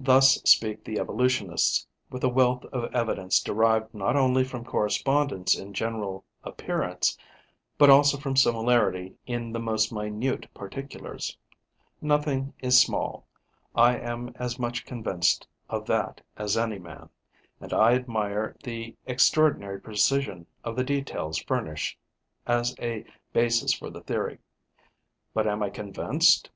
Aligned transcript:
Thus 0.00 0.36
speak 0.44 0.82
the 0.82 0.98
evolutionists, 0.98 1.86
with 2.08 2.24
a 2.24 2.30
wealth 2.30 2.64
of 2.72 2.90
evidence 2.94 3.40
derived 3.42 3.92
not 3.92 4.16
only 4.16 4.44
from 4.44 4.64
correspondence 4.64 5.58
in 5.58 5.74
general 5.74 6.24
appearance, 6.42 7.18
but 7.76 7.90
also 7.90 8.16
from 8.16 8.34
similarity 8.34 9.16
in 9.26 9.52
the 9.52 9.58
most 9.60 9.92
minute 9.92 10.48
particulars. 10.54 11.36
Nothing 12.00 12.54
is 12.60 12.80
small: 12.80 13.26
I 13.74 13.98
am 13.98 14.32
as 14.36 14.58
much 14.58 14.86
convinced 14.86 15.46
of 15.68 15.84
that 15.84 16.22
as 16.38 16.56
any 16.56 16.78
man; 16.78 17.10
and 17.60 17.74
I 17.74 17.96
admire 17.96 18.56
the 18.62 18.96
extraordinary 19.06 19.80
precision 19.82 20.46
of 20.64 20.76
the 20.76 20.84
details 20.84 21.36
furnished 21.36 21.98
as 22.46 22.74
a 22.80 23.04
basis 23.34 23.74
for 23.74 23.90
the 23.90 24.00
theory. 24.00 24.38
But 25.34 25.46
am 25.46 25.62
I 25.62 25.68
convinced? 25.68 26.48